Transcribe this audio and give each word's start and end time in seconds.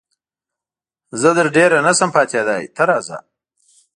زه 1.21 1.29
تر 1.37 1.45
ډېره 1.55 1.79
نه 1.85 1.93
شم 1.97 2.09
پاتېدای، 2.15 2.63
ته 2.75 2.83
راځه. 2.89 3.17